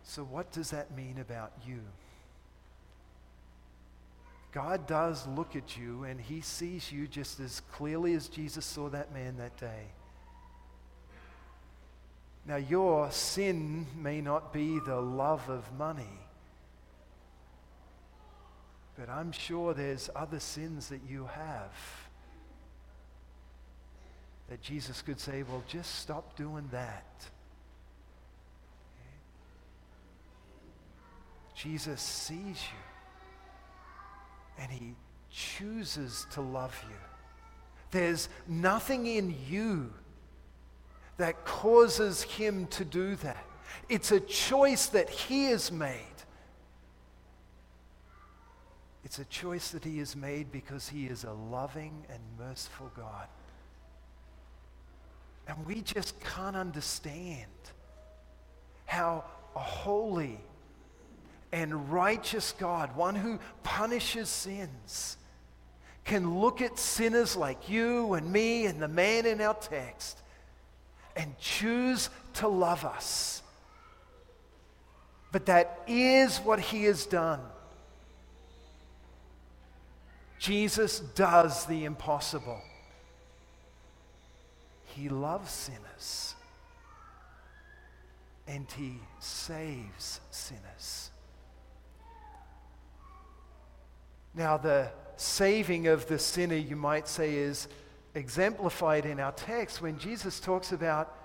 So, 0.03 0.24
what 0.24 0.51
does 0.51 0.70
that 0.70 0.96
mean 0.96 1.17
about 1.20 1.51
you? 1.65 1.79
God 4.54 4.86
does 4.86 5.26
look 5.28 5.56
at 5.56 5.76
you 5.76 6.04
and 6.04 6.22
he 6.22 6.42
sees 6.42 6.92
you 6.92 7.08
just 7.08 7.40
as 7.40 7.62
clearly 7.72 8.14
as 8.14 8.28
Jesus 8.28 8.64
saw 8.64 8.88
that 8.90 9.12
man 9.12 9.38
that 9.38 9.58
day. 9.58 9.88
Now, 12.46 12.58
your 12.58 13.10
sin 13.10 13.88
may 13.98 14.22
not 14.22 14.54
be 14.54 14.80
the 14.86 15.00
love 15.00 15.50
of 15.50 15.72
money. 15.78 16.20
But 18.98 19.10
I'm 19.10 19.32
sure 19.32 19.74
there's 19.74 20.10
other 20.16 20.40
sins 20.40 20.90
that 20.90 21.02
you 21.10 21.26
have 21.34 21.72
that 24.50 24.62
Jesus 24.62 25.02
could 25.02 25.20
say, 25.20 25.42
well, 25.44 25.64
just 25.68 25.96
stop 25.96 26.36
doing 26.36 26.68
that. 26.72 27.26
Jesus 31.56 32.02
sees 32.02 32.38
you. 32.38 32.93
And 34.58 34.72
He 34.72 34.96
chooses 35.30 36.28
to 36.32 36.42
love 36.42 36.76
you. 36.88 36.96
There's 37.92 38.30
nothing 38.48 39.06
in 39.08 39.36
you 39.50 39.94
that 41.18 41.46
causes 41.46 42.24
Him 42.24 42.68
to 42.68 42.86
do 42.86 43.16
that. 43.18 43.46
It's 43.90 44.12
a 44.12 44.20
choice 44.20 44.88
that 44.88 45.10
He 45.10 45.46
has 45.46 45.72
made. 45.72 46.00
It's 49.04 49.20
a 49.20 49.26
choice 49.26 49.72
that 49.72 49.84
He 49.84 50.00
has 50.00 50.16
made 50.16 50.52
because 50.52 50.90
He 50.90 51.06
is 51.06 51.24
a 51.24 51.34
loving 51.34 52.06
and 52.10 52.20
merciful 52.40 52.92
God. 52.96 53.28
And 55.48 55.66
we 55.66 55.82
just 55.82 56.20
can't 56.20 56.56
understand 56.56 57.52
how 58.86 59.26
a 59.56 59.60
holy 59.60 60.40
and 61.54 61.94
righteous 61.94 62.56
God, 62.58 62.96
one 62.96 63.14
who 63.14 63.40
punishes 63.62 64.28
sins, 64.28 65.18
can 66.04 66.40
look 66.40 66.62
at 66.62 66.80
sinners 66.80 67.36
like 67.36 67.70
you 67.70 68.16
and 68.16 68.30
me 68.30 68.66
and 68.66 68.82
the 68.82 68.88
man 68.88 69.28
in 69.28 69.40
our 69.40 69.54
text 69.54 70.18
and 71.16 71.38
choose 71.38 72.10
to 72.34 72.48
love 72.48 72.84
us. 72.84 73.44
But 75.32 75.46
that 75.46 75.84
is 75.88 76.40
what 76.40 76.60
he 76.60 76.86
has 76.86 77.06
done. 77.06 77.40
Jesus 80.40 81.00
does 81.00 81.68
the 81.68 81.86
impossible. 81.86 82.62
He 84.86 85.08
loves 85.08 85.52
sinners 85.52 86.34
and 88.48 88.66
he 88.76 88.96
saves 89.20 90.20
sinners. 90.32 91.12
Now, 94.36 94.58
the 94.58 94.90
saving 95.16 95.88
of 95.88 96.08
the 96.08 96.18
sinner, 96.18 96.56
you 96.56 96.75
might 96.75 97.08
say, 97.08 97.36
is 97.36 97.68
exemplified 98.16 99.06
in 99.06 99.20
our 99.20 99.32
text 99.32 99.82
when 99.82 99.98
Jesus 99.98 100.40
talks 100.40 100.72
about 100.72 101.16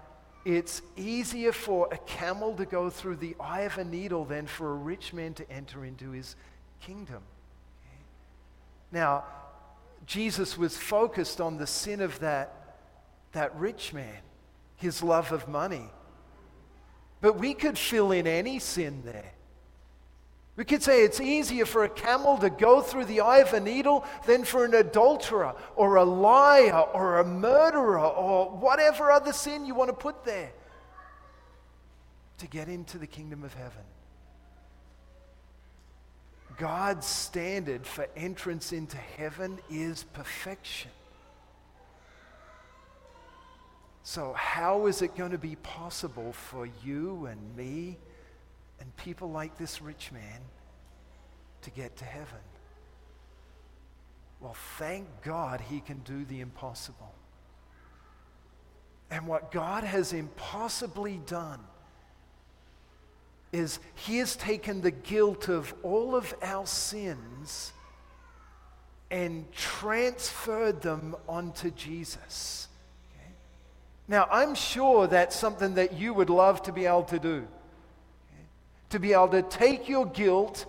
it's 0.44 0.80
easier 0.96 1.52
for 1.52 1.88
a 1.92 1.98
camel 1.98 2.54
to 2.54 2.64
go 2.64 2.90
through 2.90 3.16
the 3.16 3.36
eye 3.40 3.62
of 3.62 3.76
a 3.76 3.84
needle 3.84 4.24
than 4.24 4.46
for 4.46 4.70
a 4.70 4.74
rich 4.74 5.12
man 5.12 5.34
to 5.34 5.50
enter 5.50 5.84
into 5.84 6.10
his 6.10 6.36
kingdom. 6.80 7.22
Now, 8.90 9.24
Jesus 10.06 10.56
was 10.56 10.76
focused 10.76 11.40
on 11.40 11.58
the 11.58 11.66
sin 11.66 12.00
of 12.00 12.18
that, 12.20 12.78
that 13.32 13.54
rich 13.56 13.92
man, 13.92 14.22
his 14.76 15.02
love 15.02 15.32
of 15.32 15.48
money. 15.48 15.90
But 17.20 17.38
we 17.38 17.52
could 17.52 17.76
fill 17.76 18.12
in 18.12 18.26
any 18.26 18.58
sin 18.58 19.02
there. 19.04 19.32
We 20.58 20.64
could 20.64 20.82
say 20.82 21.04
it's 21.04 21.20
easier 21.20 21.64
for 21.64 21.84
a 21.84 21.88
camel 21.88 22.36
to 22.38 22.50
go 22.50 22.80
through 22.80 23.04
the 23.04 23.20
eye 23.20 23.38
of 23.38 23.52
a 23.52 23.60
needle 23.60 24.04
than 24.26 24.42
for 24.42 24.64
an 24.64 24.74
adulterer 24.74 25.54
or 25.76 25.94
a 25.94 26.04
liar 26.04 26.80
or 26.80 27.20
a 27.20 27.24
murderer 27.24 28.00
or 28.00 28.50
whatever 28.50 29.12
other 29.12 29.32
sin 29.32 29.64
you 29.64 29.76
want 29.76 29.88
to 29.88 29.94
put 29.94 30.24
there 30.24 30.50
to 32.38 32.48
get 32.48 32.68
into 32.68 32.98
the 32.98 33.06
kingdom 33.06 33.44
of 33.44 33.54
heaven. 33.54 33.84
God's 36.56 37.06
standard 37.06 37.86
for 37.86 38.08
entrance 38.16 38.72
into 38.72 38.96
heaven 38.96 39.60
is 39.70 40.02
perfection. 40.12 40.90
So, 44.02 44.32
how 44.32 44.88
is 44.88 45.02
it 45.02 45.14
going 45.14 45.30
to 45.30 45.38
be 45.38 45.54
possible 45.54 46.32
for 46.32 46.68
you 46.82 47.26
and 47.26 47.56
me 47.56 47.98
and 48.88 48.96
people 48.96 49.30
like 49.30 49.58
this 49.58 49.82
rich 49.82 50.10
man 50.12 50.40
to 51.60 51.70
get 51.70 51.94
to 51.98 52.06
heaven. 52.06 52.40
Well, 54.40 54.56
thank 54.78 55.06
God 55.22 55.60
he 55.60 55.80
can 55.80 55.98
do 55.98 56.24
the 56.24 56.40
impossible. 56.40 57.12
And 59.10 59.26
what 59.26 59.52
God 59.52 59.84
has 59.84 60.14
impossibly 60.14 61.20
done 61.26 61.60
is 63.52 63.78
he 63.94 64.16
has 64.18 64.36
taken 64.36 64.80
the 64.80 64.90
guilt 64.90 65.50
of 65.50 65.74
all 65.82 66.16
of 66.16 66.32
our 66.42 66.66
sins 66.66 67.74
and 69.10 69.52
transferred 69.52 70.80
them 70.80 71.14
onto 71.28 71.70
Jesus. 71.72 72.68
Okay? 73.12 73.32
Now, 74.08 74.26
I'm 74.30 74.54
sure 74.54 75.06
that's 75.06 75.36
something 75.36 75.74
that 75.74 75.92
you 75.92 76.14
would 76.14 76.30
love 76.30 76.62
to 76.62 76.72
be 76.72 76.86
able 76.86 77.04
to 77.04 77.18
do 77.18 77.48
to 78.90 78.98
be 78.98 79.12
able 79.12 79.28
to 79.28 79.42
take 79.42 79.88
your 79.88 80.06
guilt 80.06 80.66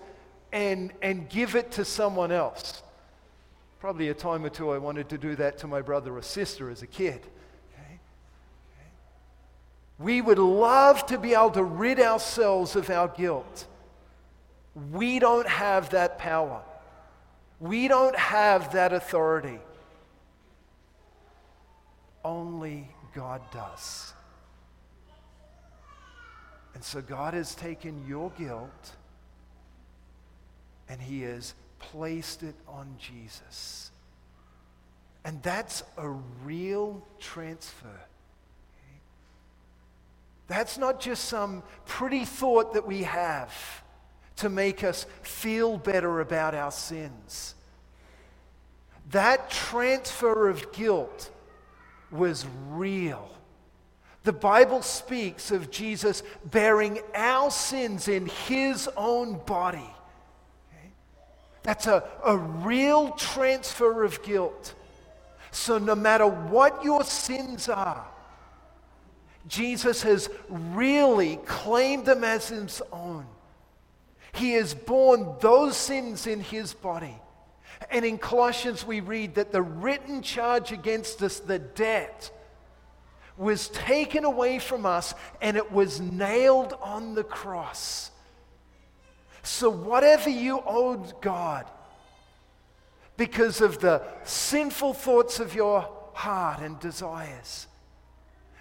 and, 0.51 0.91
and 1.01 1.29
give 1.29 1.55
it 1.55 1.71
to 1.73 1.85
someone 1.85 2.31
else. 2.31 2.83
Probably 3.79 4.09
a 4.09 4.13
time 4.13 4.43
or 4.45 4.49
two 4.49 4.71
I 4.71 4.77
wanted 4.77 5.09
to 5.09 5.17
do 5.17 5.35
that 5.35 5.57
to 5.59 5.67
my 5.67 5.81
brother 5.81 6.17
or 6.17 6.21
sister 6.21 6.69
as 6.69 6.81
a 6.81 6.87
kid. 6.87 7.21
We 9.99 10.21
would 10.21 10.39
love 10.39 11.05
to 11.07 11.17
be 11.17 11.33
able 11.33 11.51
to 11.51 11.63
rid 11.63 11.99
ourselves 11.99 12.75
of 12.77 12.89
our 12.89 13.09
guilt. 13.09 13.67
We 14.93 15.19
don't 15.19 15.47
have 15.47 15.89
that 15.89 16.17
power. 16.17 16.61
We 17.59 17.89
don't 17.89 18.17
have 18.17 18.73
that 18.73 18.93
authority. 18.93 19.59
Only 22.23 22.89
God 23.13 23.41
does. 23.51 24.13
And 26.73 26.83
so 26.83 27.01
God 27.01 27.33
has 27.33 27.55
taken 27.55 28.05
your 28.07 28.31
guilt 28.37 28.95
and 30.87 31.01
he 31.01 31.21
has 31.21 31.53
placed 31.79 32.43
it 32.43 32.55
on 32.67 32.95
Jesus. 32.97 33.91
And 35.23 35.41
that's 35.43 35.83
a 35.97 36.09
real 36.09 37.05
transfer. 37.19 37.99
That's 40.47 40.77
not 40.77 40.99
just 40.99 41.25
some 41.25 41.61
pretty 41.85 42.25
thought 42.25 42.73
that 42.73 42.87
we 42.87 43.03
have 43.03 43.53
to 44.37 44.49
make 44.49 44.83
us 44.83 45.05
feel 45.21 45.77
better 45.77 46.21
about 46.21 46.55
our 46.55 46.71
sins. 46.71 47.53
That 49.11 49.51
transfer 49.51 50.49
of 50.49 50.71
guilt 50.71 51.29
was 52.09 52.45
real. 52.69 53.29
The 54.23 54.33
Bible 54.33 54.81
speaks 54.81 55.51
of 55.51 55.71
Jesus 55.71 56.23
bearing 56.45 56.99
our 57.15 57.49
sins 57.49 58.07
in 58.07 58.25
his 58.25 58.89
own 58.97 59.39
body. 59.45 59.89
That's 61.63 61.87
a, 61.87 62.03
a 62.25 62.37
real 62.37 63.11
transfer 63.11 64.03
of 64.03 64.21
guilt. 64.23 64.73
So, 65.51 65.77
no 65.77 65.95
matter 65.95 66.27
what 66.27 66.83
your 66.83 67.03
sins 67.03 67.69
are, 67.69 68.05
Jesus 69.47 70.03
has 70.03 70.29
really 70.49 71.37
claimed 71.45 72.05
them 72.05 72.23
as 72.23 72.49
his 72.49 72.81
own. 72.91 73.25
He 74.33 74.51
has 74.51 74.73
borne 74.73 75.35
those 75.41 75.75
sins 75.75 76.27
in 76.27 76.39
his 76.39 76.73
body. 76.73 77.15
And 77.89 78.05
in 78.05 78.17
Colossians, 78.17 78.85
we 78.85 78.99
read 78.99 79.35
that 79.35 79.51
the 79.51 79.61
written 79.61 80.21
charge 80.21 80.71
against 80.71 81.23
us, 81.23 81.39
the 81.39 81.59
debt, 81.59 82.29
was 83.39 83.69
taken 83.69 84.25
away 84.25 84.59
from 84.59 84.85
us 84.85 85.15
and 85.41 85.55
it 85.55 85.71
was 85.71 86.01
nailed 86.01 86.73
on 86.81 87.15
the 87.15 87.23
cross. 87.23 88.11
So, 89.43 89.69
whatever 89.69 90.29
you 90.29 90.61
owed 90.65 91.21
God 91.21 91.65
because 93.15 93.61
of 93.61 93.79
the 93.79 94.03
sinful 94.23 94.93
thoughts 94.93 95.39
of 95.39 95.55
your 95.55 95.89
heart 96.13 96.59
and 96.59 96.77
desires, 96.81 97.67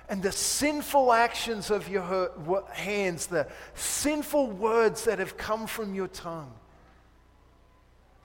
and 0.09 0.23
the 0.23 0.33
sinful 0.33 1.13
actions 1.13 1.71
of 1.71 1.89
your 1.89 2.63
hands, 2.73 3.27
the 3.27 3.49
sinful 3.75 4.47
words 4.47 5.05
that 5.05 5.19
have 5.19 5.37
come 5.37 5.67
from 5.67 5.93
your 5.93 6.09
tongue, 6.09 6.53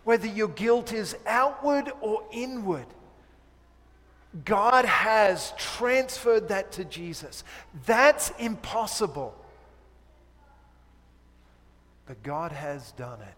whether 0.03 0.27
your 0.27 0.49
guilt 0.49 0.93
is 0.93 1.17
outward 1.25 1.91
or 1.99 2.23
inward, 2.31 2.85
God 4.45 4.85
has 4.85 5.53
transferred 5.57 6.47
that 6.47 6.71
to 6.73 6.85
Jesus. 6.85 7.43
That's 7.85 8.31
impossible. 8.39 9.35
But 12.05 12.23
God 12.23 12.51
has 12.51 12.91
done 12.93 13.21
it. 13.21 13.35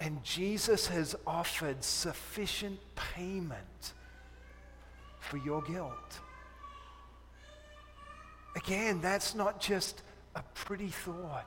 And 0.00 0.24
Jesus 0.24 0.86
has 0.86 1.14
offered 1.26 1.84
sufficient 1.84 2.80
payment 2.94 3.92
for 5.18 5.36
your 5.36 5.60
guilt. 5.60 6.20
Again, 8.56 9.00
that's 9.02 9.34
not 9.34 9.60
just 9.60 10.02
a 10.34 10.42
pretty 10.54 10.88
thought, 10.88 11.46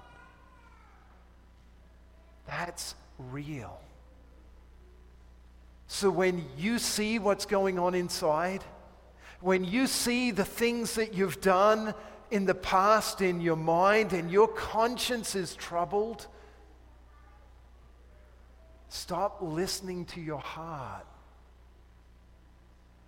that's 2.46 2.96
real. 3.18 3.80
So 5.88 6.10
when 6.10 6.46
you 6.58 6.80
see 6.80 7.20
what's 7.20 7.46
going 7.46 7.78
on 7.78 7.94
inside, 7.94 8.64
when 9.42 9.64
you 9.64 9.88
see 9.88 10.32
the 10.32 10.46
things 10.46 10.96
that 10.96 11.14
you've 11.14 11.42
done 11.42 11.94
in 12.32 12.46
the 12.46 12.56
past 12.56 13.22
in 13.22 13.42
your 13.42 13.56
mind 13.56 14.14
and 14.14 14.32
your 14.32 14.48
conscience 14.48 15.36
is 15.36 15.56
troubled, 15.56 16.28
Stop 18.94 19.40
listening 19.42 20.06
to 20.06 20.22
your 20.22 20.38
heart 20.38 21.08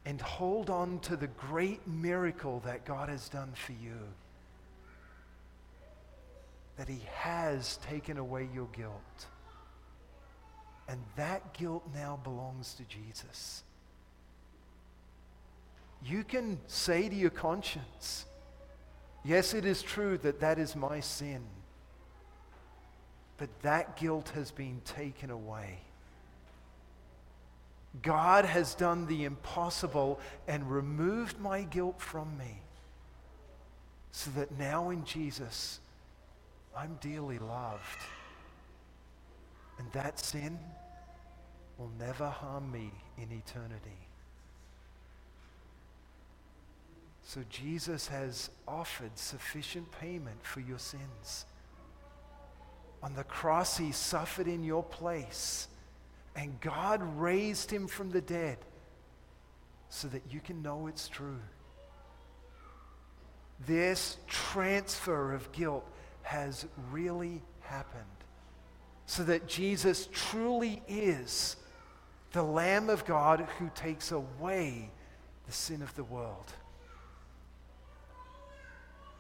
and 0.04 0.20
hold 0.20 0.72
on 0.72 0.98
to 1.02 1.16
the 1.16 1.28
great 1.28 1.88
miracle 1.88 2.60
that 2.66 2.86
God 2.86 3.08
has 3.08 3.30
done 3.30 3.52
for 3.54 3.74
you. 3.74 4.00
That 6.78 6.90
He 6.90 7.02
has 7.14 7.78
taken 7.88 8.18
away 8.18 8.50
your 8.52 8.66
guilt. 8.76 9.28
And 10.88 11.00
that 11.16 11.54
guilt 11.54 11.84
now 11.94 12.20
belongs 12.24 12.74
to 12.76 12.84
Jesus. 12.84 13.64
You 16.04 16.24
can 16.24 16.60
say 16.68 17.10
to 17.10 17.16
your 17.16 17.32
conscience, 17.32 18.26
Yes, 19.24 19.56
it 19.56 19.66
is 19.66 19.82
true 19.82 20.20
that 20.20 20.40
that 20.42 20.60
is 20.60 20.76
my 20.76 21.00
sin, 21.00 21.42
but 23.38 23.50
that 23.64 23.98
guilt 23.98 24.30
has 24.36 24.52
been 24.52 24.82
taken 24.86 25.32
away. 25.32 25.80
God 28.04 28.46
has 28.46 28.76
done 28.76 29.08
the 29.08 29.24
impossible 29.24 30.20
and 30.48 30.70
removed 30.70 31.40
my 31.40 31.64
guilt 31.64 32.00
from 32.00 32.38
me 32.38 32.62
so 34.12 34.30
that 34.36 34.58
now 34.60 34.92
in 34.92 35.04
Jesus, 35.06 35.80
I'm 36.78 36.98
dearly 37.02 37.40
loved. 37.40 37.82
That 39.96 40.20
sin 40.20 40.60
will 41.78 41.90
never 41.98 42.28
harm 42.28 42.70
me 42.70 42.92
in 43.18 43.32
eternity. 43.32 43.98
So 47.24 47.40
Jesus 47.50 48.06
has 48.10 48.50
offered 48.68 49.18
sufficient 49.18 49.90
payment 49.94 50.44
for 50.44 50.60
your 50.60 50.80
sins. 50.80 51.46
On 53.04 53.16
the 53.16 53.24
cross, 53.24 53.78
he 53.78 53.94
suffered 53.94 54.50
in 54.50 54.66
your 54.66 54.84
place. 54.84 55.70
And 56.36 56.60
God 56.60 57.02
raised 57.18 57.72
him 57.72 57.88
from 57.88 58.12
the 58.12 58.20
dead 58.20 58.58
so 59.88 60.10
that 60.10 60.24
you 60.30 60.42
can 60.42 60.62
know 60.62 60.88
it's 60.88 61.08
true. 61.08 61.40
This 63.66 64.18
transfer 64.28 65.34
of 65.34 65.50
guilt 65.54 65.90
has 66.24 66.66
really 66.92 67.42
happened 67.62 68.15
so 69.06 69.24
that 69.24 69.48
Jesus 69.48 70.10
truly 70.12 70.82
is 70.88 71.58
the 72.32 72.44
Lamb 72.44 72.90
of 72.90 73.06
God 73.06 73.48
who 73.60 73.70
takes 73.76 74.12
away 74.12 74.90
the 75.46 75.52
sin 75.52 75.82
of 75.82 75.94
the 75.96 76.04
world. 76.04 76.52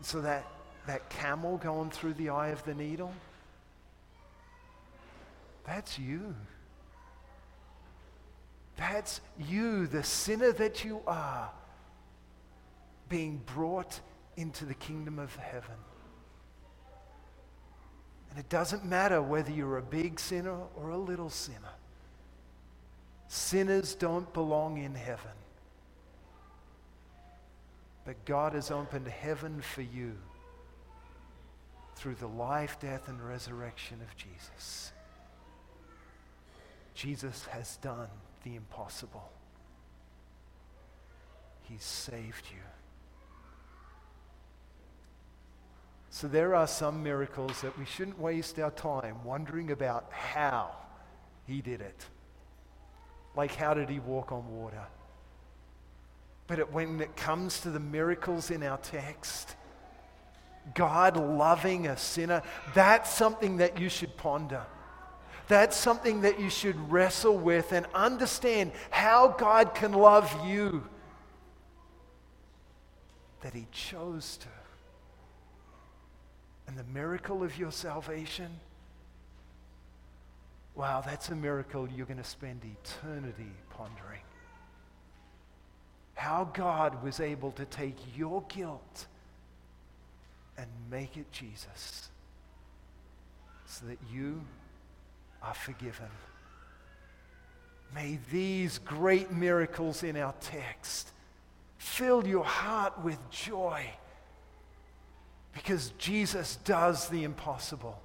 So 0.02 0.21
that, 0.21 0.45
that 0.88 1.10
camel 1.10 1.58
going 1.58 1.91
through 1.91 2.13
the 2.13 2.30
eye 2.30 2.50
of 2.50 2.63
the 2.65 2.74
needle, 2.74 3.13
that's 5.65 5.98
you. 5.98 6.36
That's 8.76 9.21
you, 9.39 9.88
the 9.88 10.04
sinner 10.04 10.52
that 10.54 10.84
you 10.84 11.02
are, 11.08 11.50
being 13.08 13.41
brought 13.45 14.00
into 14.36 14.65
the 14.65 14.74
kingdom 14.74 15.19
of 15.19 15.36
heaven. 15.36 15.76
And 18.36 18.43
it 18.43 18.50
doesn't 18.50 18.84
matter 18.84 19.21
whether 19.21 19.50
you're 19.50 19.78
a 19.78 19.82
big 19.82 20.19
sinner 20.19 20.58
or 20.76 20.89
a 20.89 20.98
little 20.98 21.30
sinner. 21.30 21.71
Sinners 23.30 23.95
don't 23.95 24.32
belong 24.34 24.78
in 24.78 24.93
heaven. 24.93 25.32
But 28.04 28.26
God 28.26 28.52
has 28.52 28.71
opened 28.71 29.08
heaven 29.08 29.62
for 29.62 29.84
you 29.84 30.17
through 31.95 32.15
the 32.15 32.28
life, 32.28 32.78
death, 32.82 33.08
and 33.08 33.26
resurrection 33.26 34.02
of 34.02 34.17
Jesus. 34.17 34.91
Jesus 36.93 37.45
has 37.45 37.78
done 37.78 38.10
the 38.43 38.58
impossible. 38.58 39.32
He's 41.63 41.86
saved 41.86 42.48
you. 42.52 42.74
So 46.15 46.30
there 46.30 46.56
are 46.56 46.65
some 46.65 47.04
miracles 47.04 47.60
that 47.60 47.78
we 47.78 47.84
shouldn't 47.84 48.17
waste 48.17 48.58
our 48.58 48.71
time 48.71 49.21
wondering 49.25 49.71
about 49.71 50.10
how 50.13 50.71
he 51.45 51.60
did 51.60 51.82
it. 51.82 52.06
Like, 53.36 53.54
how 53.54 53.73
did 53.73 53.89
he 53.89 53.99
walk 53.99 54.32
on 54.32 54.49
water? 54.49 54.86
But 56.47 56.60
it, 56.60 56.71
when 56.71 57.01
it 57.01 57.17
comes 57.17 57.60
to 57.63 57.69
the 57.69 57.82
miracles 57.82 58.49
in 58.49 58.63
our 58.63 58.78
text, 58.78 59.58
God 60.73 61.17
loving 61.17 61.88
a 61.88 61.97
sinner, 61.97 62.43
that's 62.73 63.13
something 63.13 63.58
that 63.58 63.78
you 63.78 63.89
should 63.89 64.15
ponder. 64.15 64.65
That's 65.49 65.75
something 65.75 66.21
that 66.21 66.39
you 66.39 66.49
should 66.49 66.78
wrestle 66.89 67.38
with 67.38 67.73
and 67.73 67.86
understand 67.93 68.71
how 68.89 69.36
God 69.38 69.75
can 69.75 69.91
love 69.91 70.34
you. 70.47 70.88
That 73.41 73.54
He 73.54 73.67
chose 73.73 74.38
to. 74.38 74.47
And 76.67 76.78
the 76.78 76.84
miracle 76.93 77.43
of 77.43 77.58
your 77.58 77.71
salvation, 77.71 78.49
wow, 80.75 81.01
that's 81.06 81.30
a 81.30 81.36
miracle 81.36 81.88
you're 81.88 82.06
going 82.06 82.17
to 82.17 82.23
spend 82.23 82.62
eternity 82.63 83.51
pondering. 83.69 84.21
How 86.15 86.49
God 86.54 87.04
was 87.04 87.19
able 87.19 87.51
to 87.51 87.65
take 87.65 87.97
your 88.15 88.43
guilt 88.47 89.08
and 90.58 90.67
make 90.89 91.17
it 91.17 91.32
Jesus 91.32 92.10
so 93.65 93.86
that 93.86 93.99
you 94.12 94.41
are 95.43 95.54
forgiven. 95.54 96.08
May 97.93 98.19
these 98.32 98.80
great 98.80 99.32
miracles 99.32 100.04
in 100.04 100.17
our 100.17 100.34
text 100.41 101.12
fill 101.78 102.25
your 102.25 102.43
heart 102.43 103.04
with 103.04 103.17
joy 103.30 103.86
because 105.55 105.93
Jesus 105.97 106.57
does 106.65 107.07
the 107.07 107.23
impossible. 107.23 107.99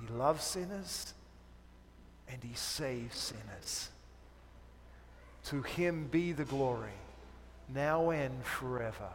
He 0.00 0.12
loves 0.12 0.44
sinners 0.44 1.14
and 2.28 2.38
he 2.44 2.54
saves 2.54 3.16
sinners. 3.16 3.88
To 5.46 5.62
him 5.62 6.06
be 6.10 6.32
the 6.32 6.44
glory, 6.44 6.92
now 7.74 8.10
and 8.10 8.44
forever. 8.44 9.08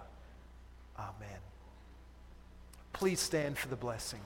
Amen. 0.97 1.39
Please 2.93 3.19
stand 3.19 3.58
for 3.58 3.67
the 3.67 3.75
blessing. 3.75 4.21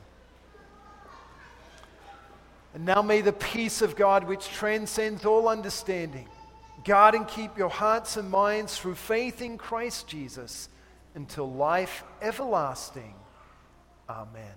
And 2.74 2.86
now 2.86 3.02
may 3.02 3.20
the 3.20 3.34
peace 3.34 3.82
of 3.82 3.96
God, 3.96 4.24
which 4.24 4.48
transcends 4.48 5.26
all 5.26 5.50
understanding, 5.50 6.28
guard 6.86 7.16
and 7.16 7.28
keep 7.28 7.58
your 7.58 7.70
hearts 7.70 8.16
and 8.16 8.30
minds 8.30 8.78
through 8.78 8.96
faith 8.96 9.42
in 9.42 9.58
Christ 9.58 10.08
Jesus 10.08 10.70
until 11.20 11.52
life 11.52 12.06
everlasting. 12.22 13.14
Amen. 14.10 14.56